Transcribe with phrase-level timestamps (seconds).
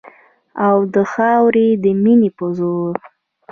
[0.65, 2.93] او د خاورې د مینې په زور